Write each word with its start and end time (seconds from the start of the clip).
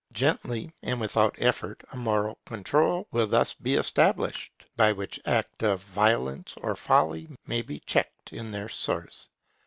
Gently 0.13 0.73
and 0.81 0.99
without 0.99 1.35
effort 1.37 1.83
a 1.91 1.95
moral 1.95 2.39
control 2.47 3.07
will 3.11 3.27
thus 3.27 3.53
be 3.53 3.75
established, 3.75 4.51
by 4.75 4.93
which 4.93 5.19
acts 5.27 5.63
of 5.63 5.83
violence 5.83 6.55
or 6.63 6.75
folly 6.75 7.27
may 7.45 7.61
be 7.61 7.79
checked 7.81 8.33
in 8.33 8.49
their 8.49 8.67
source. 8.67 9.29